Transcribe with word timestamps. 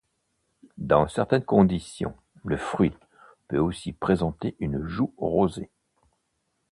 Dans 0.79 1.07
certaines 1.07 1.45
conditions, 1.45 2.15
le 2.43 2.57
fruit 2.57 2.91
peut 3.47 3.59
aussi 3.59 3.93
présenter 3.93 4.55
une 4.59 4.83
joue 4.87 5.13
rosée. 5.15 5.69